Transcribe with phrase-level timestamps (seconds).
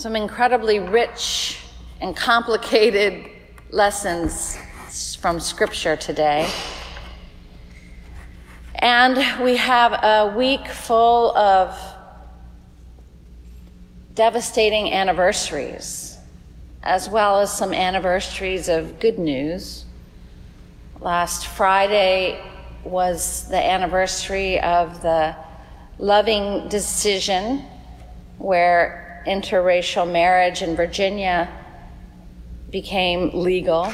[0.00, 1.58] some incredibly rich
[2.00, 3.22] and complicated
[3.68, 4.56] lessons
[5.20, 6.50] from Scripture today.
[8.76, 11.78] And we have a week full of
[14.14, 16.16] devastating anniversaries,
[16.82, 19.84] as well as some anniversaries of good news.
[20.98, 22.42] Last Friday
[22.84, 25.36] was the anniversary of the
[25.98, 27.66] loving decision
[28.38, 31.48] where interracial marriage in Virginia
[32.70, 33.92] became legal.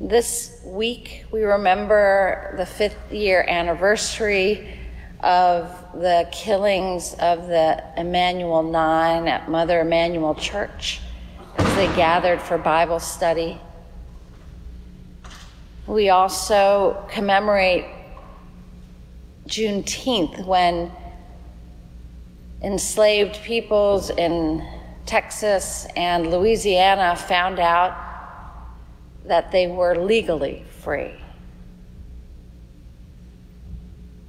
[0.00, 4.78] This week, we remember the fifth year anniversary
[5.20, 11.00] of the killings of the Emanuel Nine at Mother Emanuel Church
[11.56, 13.60] as they gathered for Bible study.
[15.86, 17.86] We also commemorate
[19.48, 20.92] Juneteenth when
[22.62, 24.66] enslaved peoples in
[25.06, 27.96] Texas and Louisiana found out
[29.24, 31.14] that they were legally free.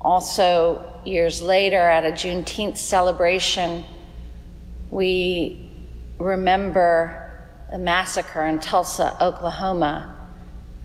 [0.01, 3.83] Also, years later, at a Juneteenth celebration,
[4.91, 5.69] we
[6.17, 7.31] remember
[7.71, 10.15] the massacre in Tulsa, Oklahoma,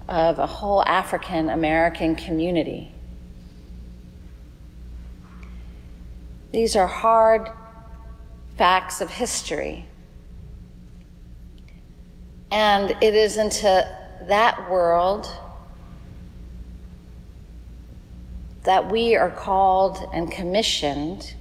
[0.09, 2.94] of a whole African American community.
[6.55, 7.51] These are hard
[8.57, 9.87] facts of history.
[12.53, 13.67] And it is into
[14.29, 15.29] that world
[18.63, 21.35] that we are called and commissioned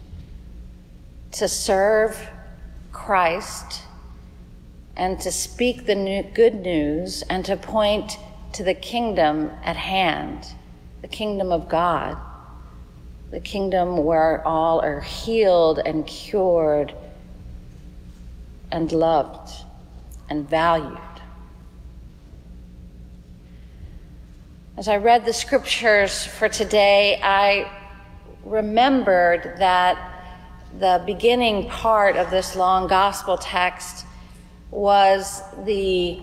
[1.33, 2.29] to serve
[2.91, 3.83] Christ
[4.97, 8.17] and to speak the good news and to point
[8.53, 10.47] to the kingdom at hand,
[11.03, 12.17] the kingdom of God
[13.33, 16.93] the kingdom where all are healed and cured
[18.71, 19.51] and loved
[20.29, 20.99] and valued.
[24.77, 27.71] As I read the scriptures for today, I
[28.45, 29.97] remembered that
[30.77, 34.05] the beginning part of this long gospel text
[34.69, 36.21] was the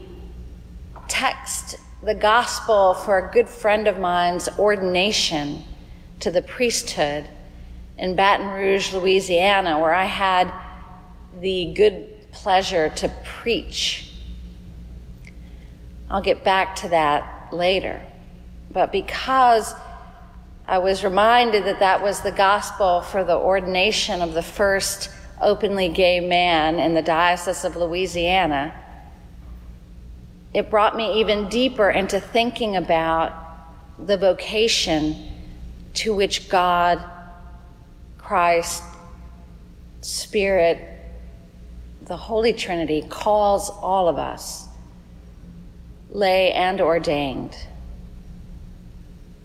[1.08, 5.64] text, the gospel for a good friend of mine's ordination
[6.20, 7.28] to the priesthood
[7.98, 10.52] in Baton Rouge, Louisiana, where I had
[11.40, 14.12] the good pleasure to preach.
[16.08, 18.00] I'll get back to that later.
[18.70, 19.74] But because
[20.66, 25.10] I was reminded that that was the gospel for the ordination of the first
[25.40, 28.74] openly gay man in the Diocese of Louisiana,
[30.52, 33.32] it brought me even deeper into thinking about
[33.98, 35.29] the vocation
[35.94, 37.02] to which God,
[38.18, 38.82] Christ,
[40.00, 40.86] Spirit,
[42.02, 44.66] the Holy Trinity calls all of us,
[46.10, 47.56] lay and ordained.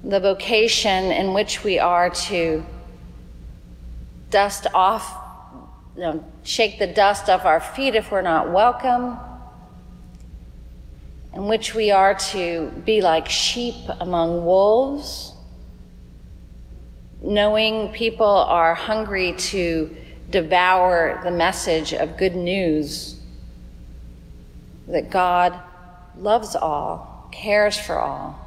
[0.04, 2.64] The vocation in which we are to
[4.30, 5.16] dust off,
[5.96, 9.18] you know, shake the dust off our feet if we're not welcome,
[11.34, 15.35] in which we are to be like sheep among wolves
[17.26, 19.96] knowing people are hungry to
[20.30, 23.20] devour the message of good news
[24.88, 25.60] that God
[26.16, 28.40] loves all, cares for all,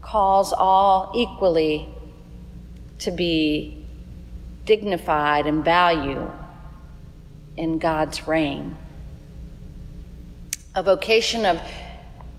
[0.00, 1.88] calls all equally
[2.98, 3.86] to be
[4.64, 6.28] dignified and value
[7.56, 8.76] in God's reign.
[10.74, 11.60] A vocation of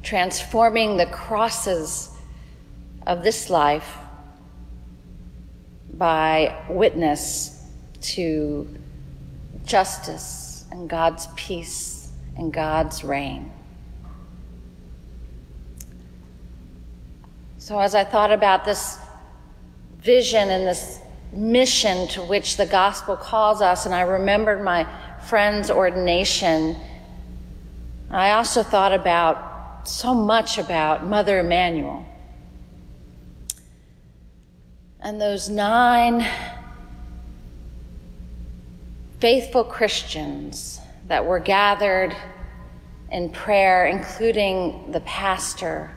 [0.02, 2.10] transforming the crosses
[3.08, 3.98] of this life
[6.04, 7.64] by witness
[8.02, 8.68] to
[9.64, 13.50] justice and God's peace and God's reign.
[17.58, 18.98] So, as I thought about this
[20.02, 21.00] vision and this
[21.32, 24.86] mission to which the gospel calls us, and I remembered my
[25.30, 26.76] friend's ordination,
[28.12, 32.06] I also thought about so much about Mother Emanuel
[35.04, 36.26] and those nine
[39.20, 42.16] faithful Christians that were gathered
[43.12, 45.92] in prayer, including the pastor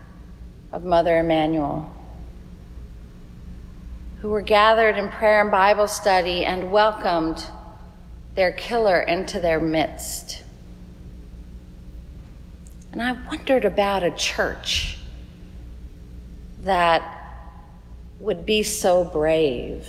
[0.73, 1.95] of Mother Emanuel,
[4.21, 7.47] who were gathered in prayer and Bible study and welcomed
[8.35, 10.43] their killer into their midst.
[12.91, 14.99] And I wondered about a church
[16.63, 17.16] that
[18.21, 19.89] would be so brave.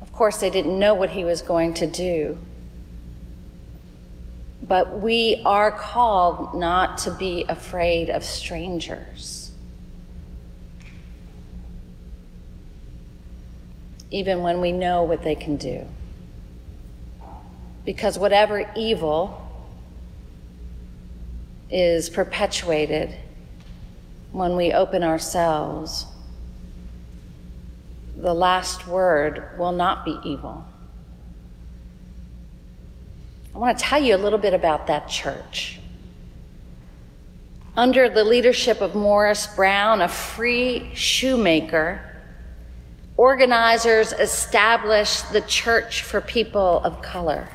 [0.00, 2.38] Of course, they didn't know what he was going to do.
[4.62, 9.50] But we are called not to be afraid of strangers.
[14.10, 15.86] Even when we know what they can do.
[17.84, 19.38] Because whatever evil
[21.70, 23.16] is perpetuated
[24.32, 26.06] when we open ourselves,
[28.16, 30.64] the last word will not be evil.
[33.54, 35.78] I want to tell you a little bit about that church.
[37.76, 42.00] Under the leadership of Morris Brown, a free shoemaker,
[43.16, 47.48] organizers established the Church for People of Color.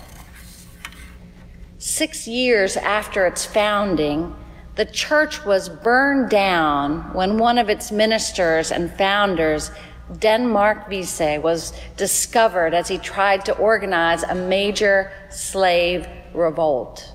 [1.80, 4.36] Six years after its founding,
[4.78, 9.72] the church was burned down when one of its ministers and founders
[10.20, 17.12] Denmark Vesey was discovered as he tried to organize a major slave revolt.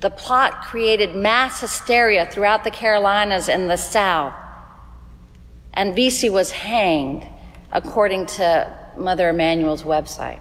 [0.00, 4.34] The plot created mass hysteria throughout the Carolinas and the South,
[5.72, 7.26] and Vesey was hanged,
[7.72, 10.40] according to Mother Emanuel's website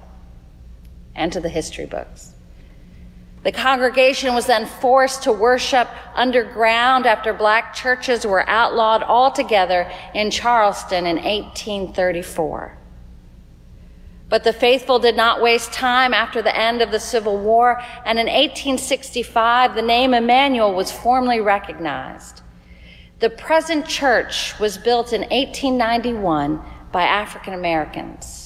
[1.15, 2.32] and to the history books.
[3.43, 10.31] The congregation was then forced to worship underground after black churches were outlawed altogether in
[10.31, 12.77] Charleston in 1834.
[14.29, 18.17] But the faithful did not waste time after the end of the Civil War, and
[18.17, 22.41] in 1865, the name Emanuel was formally recognized.
[23.19, 26.61] The present church was built in 1891
[26.91, 28.42] by African Americans.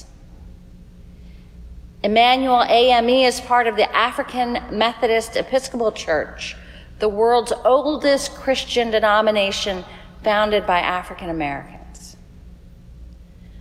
[2.08, 6.56] Emanuel AME is part of the African Methodist Episcopal Church,
[7.00, 9.84] the world's oldest Christian denomination
[10.24, 12.16] founded by African Americans.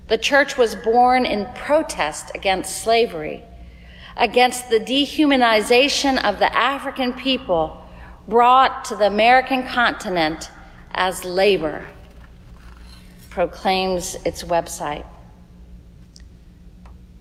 [0.06, 3.42] The church was born in protest against slavery,
[4.16, 7.84] against the dehumanization of the African people
[8.28, 10.52] brought to the American continent
[10.92, 11.84] as labor,
[13.28, 15.04] proclaims its website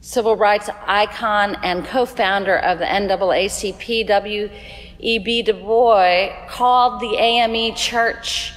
[0.05, 5.41] civil rights icon and co-founder of the NAACP, W.E.B.
[5.41, 8.53] Du Bois, called the AME Church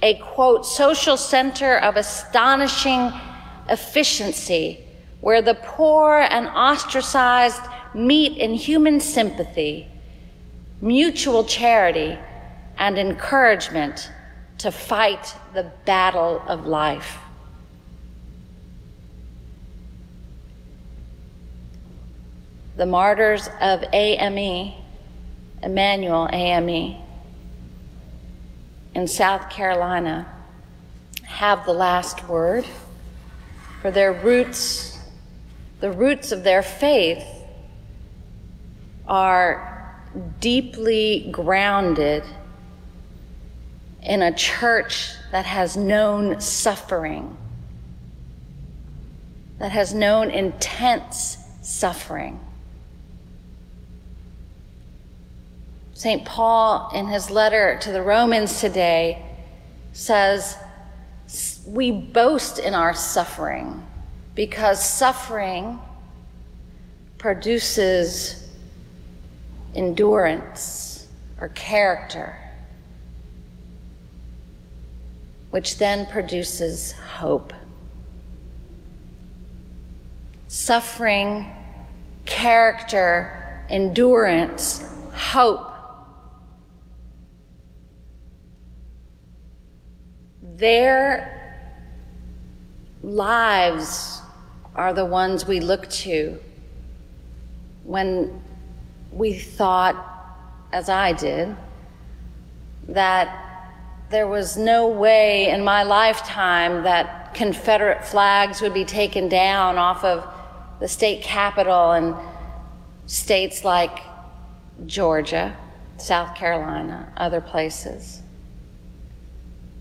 [0.00, 3.12] a quote, social center of astonishing
[3.68, 4.82] efficiency
[5.20, 7.60] where the poor and ostracized
[7.94, 9.86] meet in human sympathy,
[10.80, 12.18] mutual charity,
[12.78, 14.10] and encouragement
[14.56, 17.18] to fight the battle of life.
[22.76, 24.74] The martyrs of AME,
[25.62, 26.96] Emanuel AME,
[28.94, 30.26] in South Carolina,
[31.22, 32.66] have the last word.
[33.80, 34.98] For their roots,
[35.80, 37.26] the roots of their faith,
[39.08, 40.02] are
[40.40, 42.24] deeply grounded
[44.02, 47.38] in a church that has known suffering,
[49.58, 52.40] that has known intense suffering.
[55.96, 56.26] St.
[56.26, 59.24] Paul, in his letter to the Romans today,
[59.94, 60.58] says,
[61.66, 63.82] We boast in our suffering
[64.34, 65.78] because suffering
[67.16, 68.46] produces
[69.74, 71.08] endurance
[71.40, 72.38] or character,
[75.48, 77.54] which then produces hope.
[80.48, 81.50] Suffering,
[82.26, 85.72] character, endurance, hope
[90.54, 91.32] Their
[93.02, 94.22] lives
[94.74, 96.38] are the ones we look to
[97.84, 98.42] when
[99.12, 99.96] we thought,
[100.72, 101.56] as I did,
[102.88, 103.42] that
[104.10, 110.04] there was no way in my lifetime that Confederate flags would be taken down off
[110.04, 110.26] of
[110.80, 112.14] the state capitol in
[113.06, 113.98] states like
[114.86, 115.56] Georgia,
[115.96, 118.22] South Carolina, other places.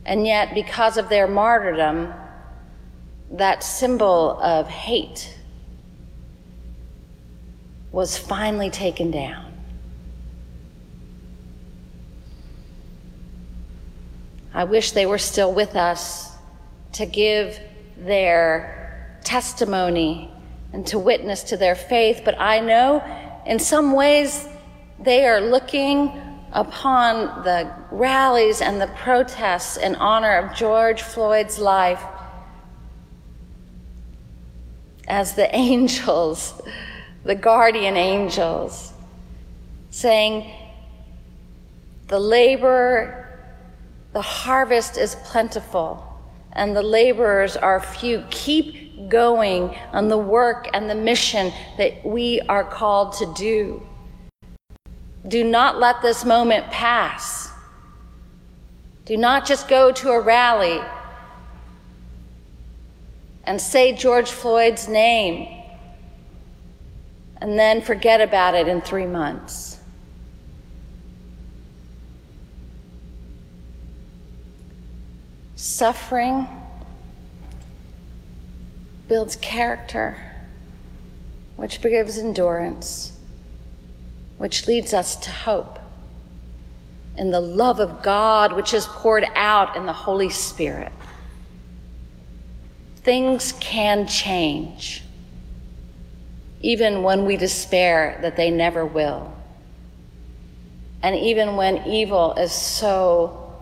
[0.06, 2.14] And yet, because of their martyrdom,
[3.32, 5.36] that symbol of hate
[7.92, 9.52] was finally taken down.
[14.54, 16.32] I wish they were still with us
[16.94, 17.60] to give
[17.98, 20.32] their testimony
[20.72, 23.04] and to witness to their faith, but I know
[23.46, 24.48] in some ways
[25.00, 26.22] they are looking
[26.56, 32.02] upon the rallies and the protests in honor of George Floyd's life
[35.08, 36.62] as the angels,
[37.26, 38.94] the guardian angels,
[39.92, 40.50] saying,
[42.08, 43.28] The labor,
[44.14, 46.04] the harvest is plentiful,
[46.54, 48.24] and the laborers are few.
[48.30, 53.86] Keep going on the work and the mission that we are called to do.
[55.28, 57.52] Do not let this moment pass.
[59.06, 60.82] Do not just go to a rally
[63.44, 65.48] and say George Floyd's name
[67.38, 69.80] and then forget about it in three months.
[75.56, 76.48] Suffering
[79.08, 80.18] builds character,
[81.56, 83.15] which gives endurance,
[84.38, 85.80] which leads us to hope
[87.18, 90.92] in the love of God, which is poured out in the Holy Spirit
[93.06, 95.04] things can change,
[96.60, 99.32] even when we despair that they never will.
[101.04, 103.54] And even when evil is so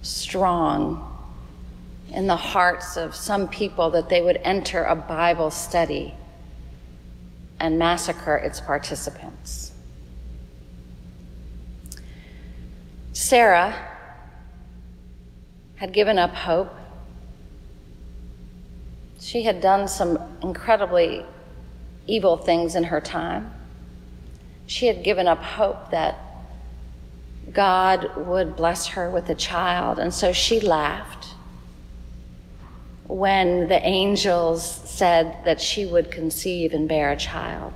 [0.00, 1.08] strong
[2.10, 6.14] in the hearts of some people that they would enter a Bible study
[7.62, 9.70] and massacre its participants.
[13.12, 13.74] Sarah
[15.76, 16.74] had given up hope
[19.20, 21.24] she had done some incredibly
[22.08, 23.52] evil things in her time.
[24.66, 26.18] She had given up hope that
[27.52, 31.28] God would bless her with a child, and so she laughed
[33.06, 37.72] when the angels said that she would conceive and bear a child.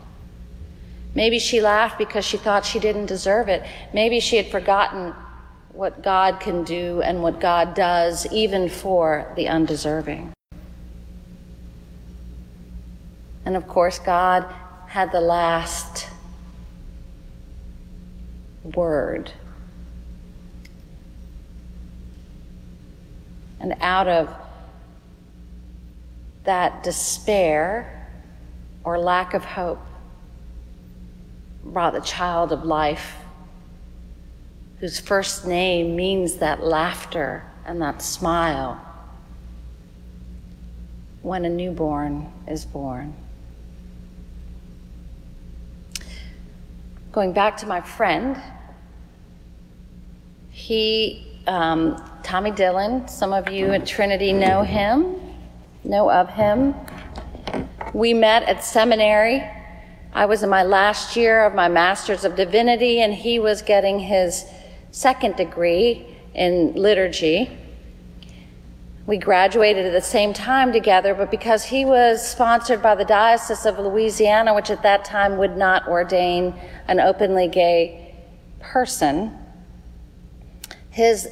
[1.13, 3.65] Maybe she laughed because she thought she didn't deserve it.
[3.93, 5.13] Maybe she had forgotten
[5.73, 10.33] what God can do and what God does, even for the undeserving.
[13.45, 14.47] And of course, God
[14.87, 16.07] had the last
[18.63, 19.33] word.
[23.59, 24.46] And out of
[26.47, 28.09] that despair
[28.83, 29.85] or lack of hope
[31.65, 33.17] brought the child of life,
[34.81, 38.81] whose first name means that laughter and that smile
[41.23, 43.15] when a newborn is born.
[47.17, 48.39] going back to my friend,
[50.51, 55.17] he, um, Tommy Dillon, some of you at Trinity know him,
[55.87, 56.75] know of him.
[57.93, 59.43] We met at seminary.
[60.13, 63.99] I was in my last year of my Master's of Divinity, and he was getting
[63.99, 64.47] his
[64.91, 67.51] second degree in liturgy.
[69.07, 73.65] We graduated at the same time together, but because he was sponsored by the Diocese
[73.65, 76.55] of Louisiana, which at that time would not ordain
[76.89, 78.15] an openly gay
[78.59, 79.39] person,
[80.91, 81.29] his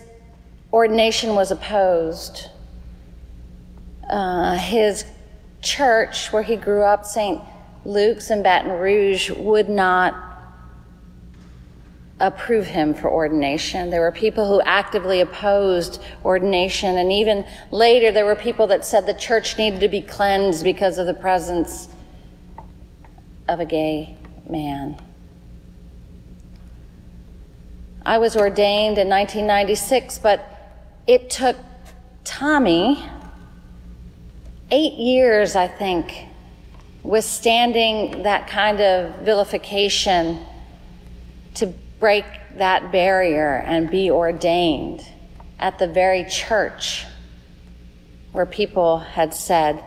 [0.73, 2.51] ordination was opposed.
[4.09, 5.05] Uh, his
[5.63, 7.41] church, where he grew up, St.
[7.85, 10.15] Luke's in Baton Rouge, would not
[12.21, 13.91] approve him for ordination.
[13.91, 19.07] There were people who actively opposed ordination, and even later, there were people that said
[19.07, 21.89] the church needed to be cleansed because of the presence
[23.49, 24.17] of a gay
[24.49, 24.97] man.
[28.07, 31.57] I was ordained in 1996, but it took
[32.23, 33.03] Tommy
[34.71, 36.27] eight years, I think,
[37.03, 40.45] withstanding that kind of vilification
[41.55, 41.67] to
[42.01, 42.25] break
[42.57, 45.07] that barrier and be ordained
[45.59, 47.05] at the very church
[48.33, 49.83] where people had said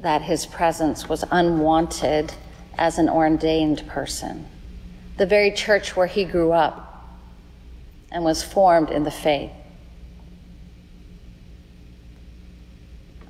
[0.00, 2.32] that his presence was unwanted
[2.76, 4.46] as an ordained person,
[5.18, 7.08] the very church where he grew up
[8.10, 9.52] and was formed in the faith.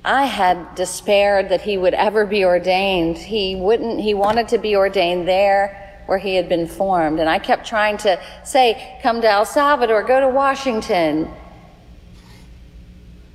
[0.05, 3.17] I had despaired that he would ever be ordained.
[3.17, 7.19] He wouldn't, he wanted to be ordained there where he had been formed.
[7.19, 11.31] And I kept trying to say, come to El Salvador, go to Washington.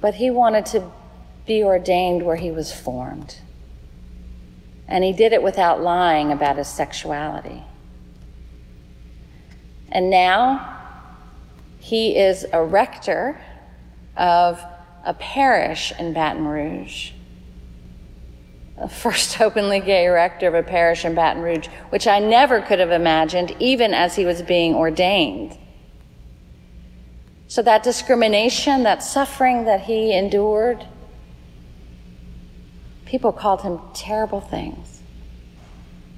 [0.01, 0.91] But he wanted to
[1.47, 3.37] be ordained where he was formed.
[4.87, 7.63] And he did it without lying about his sexuality.
[9.91, 10.77] And now
[11.79, 13.41] he is a rector
[14.17, 14.63] of
[15.09, 17.11] a parish in Baton Rouge
[18.81, 22.79] the first openly gay rector of a parish in Baton Rouge, which I never could
[22.79, 25.59] have imagined even as he was being ordained.
[27.49, 30.87] So that discrimination, that suffering that he endured,
[33.09, 35.01] People called him terrible things.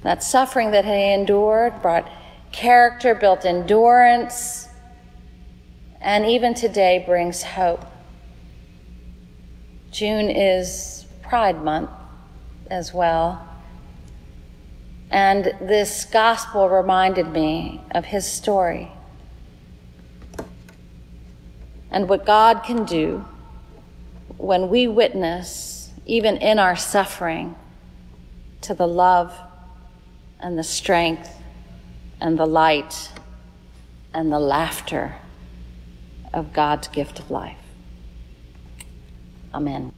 [0.03, 2.11] That suffering that he endured brought
[2.51, 4.67] character, built endurance,
[6.01, 7.85] and even today brings hope.
[9.91, 11.91] June is Pride Month
[12.71, 13.47] as well.
[15.11, 18.93] And this gospel reminded me of his story
[21.91, 23.25] and what God can do
[24.37, 27.57] when we witness, even in our suffering,
[28.61, 29.37] to the love
[30.39, 31.35] and the strength
[32.21, 33.11] and the light
[34.15, 35.17] and the laughter
[36.33, 37.60] of God's gift of life.
[39.55, 39.93] Amen.